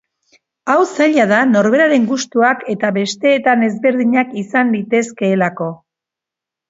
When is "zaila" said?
0.93-1.25